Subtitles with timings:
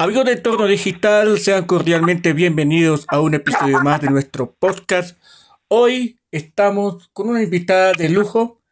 [0.00, 5.18] Amigos de Entorno Digital, sean cordialmente bienvenidos a un episodio más de nuestro podcast.
[5.66, 8.62] Hoy estamos con una invitada de lujo.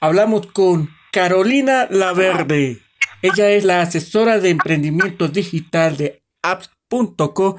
[0.00, 2.78] Hablamos con Carolina Laverde.
[3.22, 7.56] Ella es la asesora de emprendimiento digital de apps.co,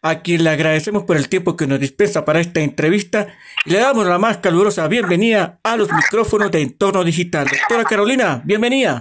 [0.00, 3.26] a quien le agradecemos por el tiempo que nos dispensa para esta entrevista
[3.66, 7.46] y le damos la más calurosa bienvenida a los micrófonos de Entorno Digital.
[7.46, 9.00] Doctora Carolina, bienvenida.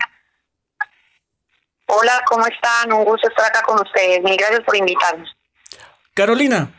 [1.96, 2.92] Hola, ¿cómo están?
[2.92, 4.24] Un gusto estar acá con ustedes.
[4.24, 5.30] Mil gracias por invitarnos.
[6.16, 6.72] Carolina,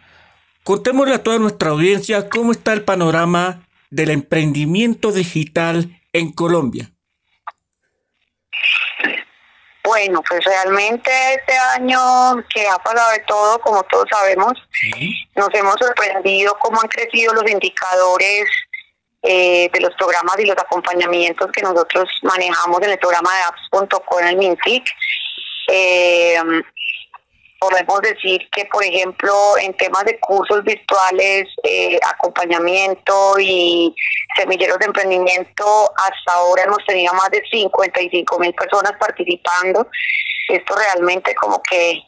[0.65, 6.91] contémosle a toda nuestra audiencia cómo está el panorama del emprendimiento digital en Colombia.
[9.85, 14.53] Bueno, pues realmente este año que ha pasado de todo, como todos sabemos,
[15.37, 18.47] nos hemos sorprendido cómo han crecido los indicadores
[19.25, 24.21] eh, de los programas y los acompañamientos que nosotros manejamos en el programa de apps.co
[24.21, 24.85] en el MINTIC.
[25.69, 26.37] Eh,
[27.59, 33.95] podemos decir que, por ejemplo, en temas de cursos virtuales, eh, acompañamiento y
[34.37, 39.89] semilleros de emprendimiento, hasta ahora hemos tenido más de 55 mil personas participando.
[40.49, 42.03] Esto realmente como que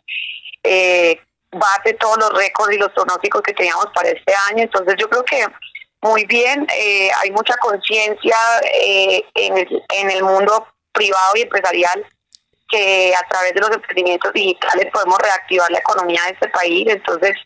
[0.63, 1.19] eh,
[1.51, 4.65] bate todos los récords y los pronósticos que teníamos para este año.
[4.65, 5.47] Entonces yo creo que
[6.03, 8.37] muy bien, eh, hay mucha conciencia
[8.75, 12.07] eh, en, el, en el mundo privado y empresarial
[12.69, 16.87] que a través de los emprendimientos digitales podemos reactivar la economía de este país.
[16.89, 17.37] Entonces,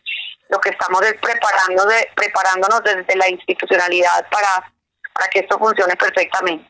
[0.49, 4.73] lo que estamos es preparando de, preparándonos desde la institucionalidad para,
[5.13, 6.69] para que esto funcione perfectamente.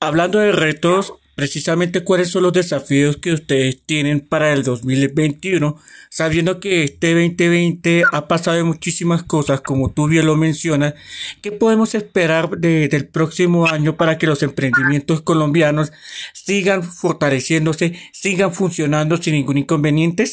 [0.00, 6.58] Hablando de retos, precisamente cuáles son los desafíos que ustedes tienen para el 2021, sabiendo
[6.58, 10.94] que este 2020 ha pasado muchísimas cosas, como tú bien lo mencionas,
[11.40, 15.92] ¿qué podemos esperar del próximo año para que los emprendimientos colombianos
[16.32, 20.24] sigan fortaleciéndose, sigan funcionando sin ningún inconveniente?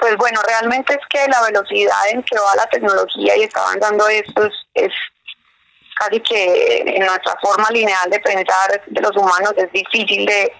[0.00, 4.08] Pues bueno, realmente es que la velocidad en que va la tecnología y está avanzando
[4.08, 4.90] esto es
[5.98, 10.52] casi que en nuestra forma lineal de pensar de los humanos es difícil de,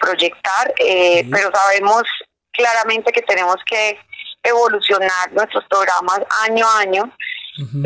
[0.00, 2.02] proyectar, eh, pero sabemos
[2.50, 3.96] claramente que tenemos que
[4.42, 7.16] evolucionar nuestros programas año a año,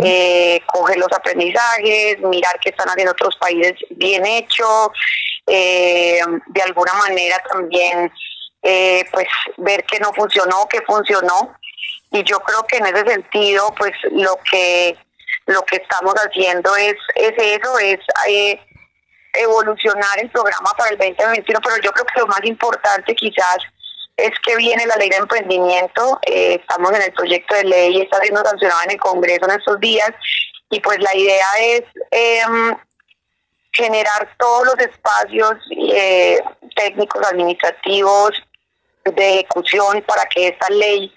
[0.02, 4.90] eh, coger los aprendizajes, mirar qué están haciendo otros países bien hecho,
[5.46, 8.10] eh, de alguna manera también
[8.62, 9.26] pues
[9.58, 11.54] ver qué no funcionó, qué funcionó.
[12.10, 14.96] Y yo creo que en ese sentido, pues lo que
[15.46, 17.98] lo que estamos haciendo es, es eso, es
[18.28, 18.60] eh,
[19.34, 23.58] evolucionar el programa para el 2021, pero yo creo que lo más importante quizás
[24.16, 28.20] es que viene la ley de emprendimiento, eh, estamos en el proyecto de ley, está
[28.20, 30.10] siendo sancionada en el Congreso en estos días,
[30.70, 32.76] y pues la idea es em,
[33.72, 36.38] generar todos los espacios eh,
[36.76, 38.32] técnicos, administrativos,
[39.04, 41.12] de ejecución para que esta ley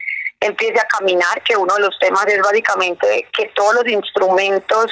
[0.46, 4.92] empiece a caminar, que uno de los temas es básicamente que todos los instrumentos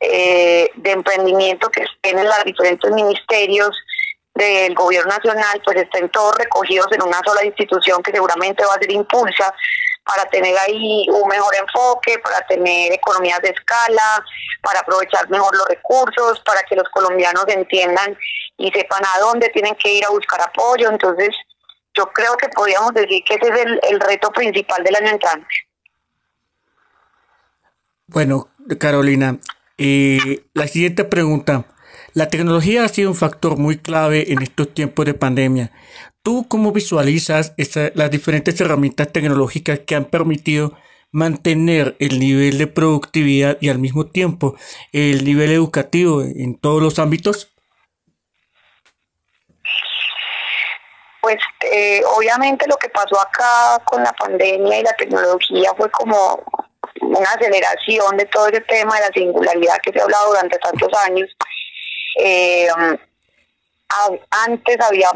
[0.00, 3.76] eh, de emprendimiento que tienen los diferentes ministerios
[4.34, 8.78] del gobierno nacional, pues estén todos recogidos en una sola institución que seguramente va a
[8.78, 9.52] ser impulsa
[10.04, 14.24] para tener ahí un mejor enfoque, para tener economías de escala,
[14.62, 18.16] para aprovechar mejor los recursos, para que los colombianos entiendan
[18.56, 20.88] y sepan a dónde tienen que ir a buscar apoyo.
[20.88, 21.34] Entonces,
[21.96, 25.46] yo creo que podríamos decir que ese es el, reto principal del año entrante.
[28.06, 29.38] Bueno, Carolina,
[29.78, 31.64] eh, la siguiente pregunta.
[32.12, 35.72] La tecnología ha sido un factor muy clave en estos tiempos de pandemia.
[36.22, 37.54] ¿Tú cómo visualizas
[37.94, 40.76] las diferentes herramientas tecnológicas que han permitido
[41.12, 44.56] mantener el nivel de productividad y al mismo tiempo
[44.92, 47.52] el nivel educativo en todos los ámbitos?
[51.30, 51.42] Pues
[51.72, 56.42] eh, obviamente lo que pasó acá con la pandemia y la tecnología fue como
[57.02, 60.88] una aceleración de todo ese tema de la singularidad que se ha hablado durante tantos
[61.06, 61.28] años.
[62.18, 62.66] Eh,
[64.44, 65.10] antes había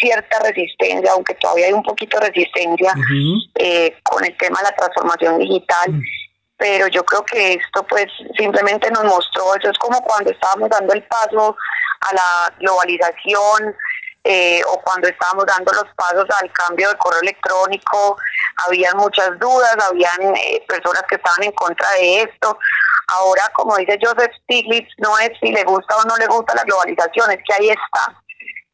[0.00, 2.92] cierta resistencia, aunque todavía hay un poquito de resistencia
[3.54, 6.02] eh, con el tema de la transformación digital, mm.
[6.56, 8.06] pero yo creo que esto pues
[8.36, 11.56] simplemente nos mostró, eso es como cuando estábamos dando el paso
[12.00, 13.76] a la globalización,
[14.24, 18.16] eh, o cuando estábamos dando los pasos al cambio de correo electrónico,
[18.66, 22.58] habían muchas dudas, habían eh, personas que estaban en contra de esto.
[23.08, 26.64] Ahora, como dice Joseph Stiglitz, no es si le gusta o no le gusta la
[26.64, 28.22] globalización, es que ahí está.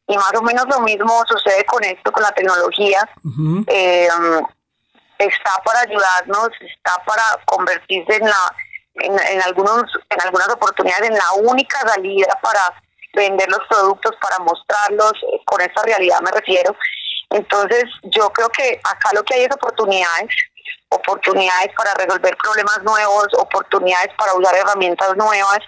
[0.07, 3.09] Y más o menos lo mismo sucede con esto, con la tecnología.
[3.67, 4.07] Eh,
[5.17, 8.55] está para ayudarnos, está para convertirse en la
[8.95, 12.73] en, en algunos en algunas oportunidades en la única salida para
[13.13, 16.75] vender los productos, para mostrarlos, eh, con esta realidad me refiero.
[17.29, 20.29] Entonces, yo creo que acá lo que hay es oportunidades,
[20.89, 25.59] oportunidades para resolver problemas nuevos, oportunidades para usar herramientas nuevas.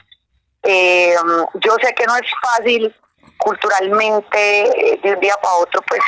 [0.64, 1.16] Eh,
[1.56, 2.96] yo sé que no es fácil
[3.38, 6.02] culturalmente eh, de un día para otro, pues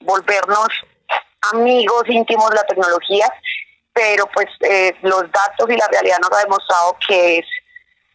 [0.00, 0.68] volvernos
[1.52, 3.28] amigos íntimos de la tecnología,
[3.92, 4.46] pero pues
[5.02, 7.46] los datos y la realidad nos ha demostrado que es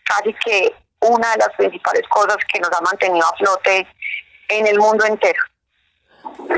[0.03, 0.73] casi que
[1.07, 3.87] una de las principales cosas que nos ha mantenido a flote
[4.49, 5.41] en el mundo entero.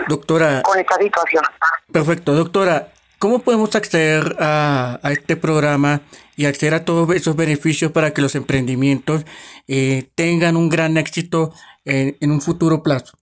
[0.07, 0.61] Doctora.
[0.63, 1.43] Con esta situación.
[1.91, 2.89] Perfecto, doctora.
[3.17, 6.01] ¿Cómo podemos acceder a, este programa
[6.37, 9.25] y acceder a todos esos beneficios para que los emprendimientos
[9.67, 11.53] eh, tengan un gran éxito
[11.83, 13.17] en, en un futuro plazo?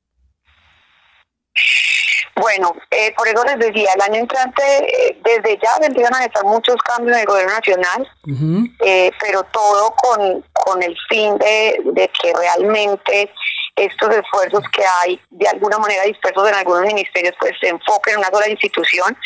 [2.40, 6.44] Bueno, eh, por eso les decía, el año entrante, eh, desde ya vendrían a estar
[6.44, 8.08] muchos cambios en el gobierno nacional,
[8.86, 13.32] eh, pero todo con, con el fin de, que realmente
[13.78, 18.20] estos esfuerzos que hay de alguna manera dispersos en algunos ministerios pues se enfoquen en
[18.20, 19.18] una sola institución.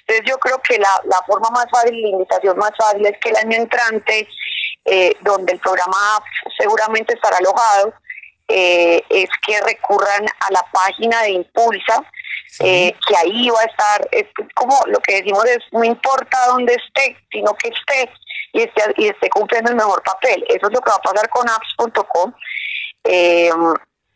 [0.00, 3.28] Entonces yo creo que la, la forma más fácil, la invitación más fácil es que
[3.28, 4.26] el año entrante,
[5.20, 6.22] donde el programa
[6.58, 7.92] seguramente estará alojado,
[8.48, 12.04] es que recurran a la página de Impulsa,
[12.60, 14.24] eh, que ahí va a estar, es
[14.54, 18.10] como lo que decimos es, no importa dónde esté, sino que esté
[18.52, 20.44] y esté, y esté cumpliendo el mejor papel.
[20.48, 22.32] Eso es lo que va a pasar con apps.com.
[23.04, 23.50] Eh,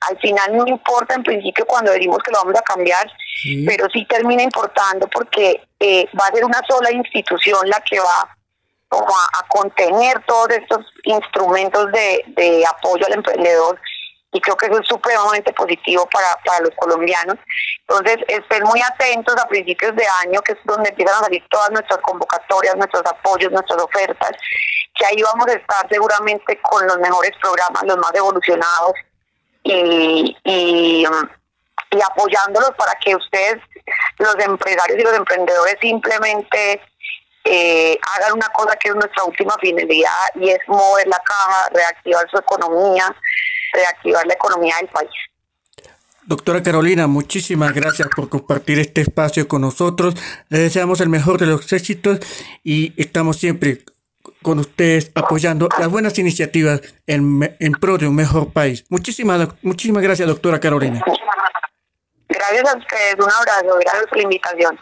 [0.00, 3.06] al final no importa en principio cuando decimos que lo vamos a cambiar,
[3.66, 8.36] pero sí termina importando porque eh, va a ser una sola institución la que va
[8.88, 13.78] como a, contener todos estos instrumentos de, de apoyo al emprendedor
[14.32, 17.36] y creo que eso es supremamente positivo para, para los colombianos.
[17.88, 21.70] Entonces, estén muy atentos a principios de año, que es donde empiezan a salir todas
[21.70, 24.30] nuestras convocatorias, nuestros apoyos, nuestras ofertas,
[24.94, 28.92] que ahí vamos a estar seguramente con los mejores programas, los más evolucionados
[29.64, 31.04] y, y,
[32.04, 33.56] apoyándolos para que ustedes,
[34.18, 36.80] los empresarios y los emprendedores, simplemente
[37.44, 42.30] eh, hagan una cosa que es nuestra última finalidad y es mover la caja, reactivar
[42.30, 43.12] su economía,
[43.72, 45.10] reactivar la economía del país.
[46.26, 50.14] Doctora Carolina, muchísimas gracias por compartir este espacio con nosotros.
[50.48, 52.20] Le deseamos el mejor de los éxitos
[52.62, 53.84] y estamos siempre
[54.42, 58.84] con ustedes apoyando las buenas iniciativas en, en pro de un mejor país.
[58.88, 61.02] Muchísimas, muchísimas gracias, doctora Carolina.
[62.28, 64.78] Gracias a ustedes, un abrazo, gracias por la invitación.